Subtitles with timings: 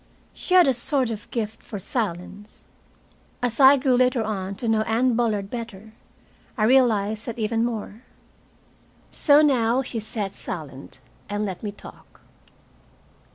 [0.33, 2.65] She had a sort of gift for silence.
[3.43, 5.93] As I grew later on to know Anne Bullard better,
[6.57, 8.01] I realized that even more.
[9.11, 12.21] So now she sat silent, and let me talk.